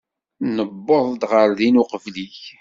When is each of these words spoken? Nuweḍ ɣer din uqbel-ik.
Nuweḍ 0.55 1.21
ɣer 1.31 1.49
din 1.57 1.81
uqbel-ik. 1.81 2.37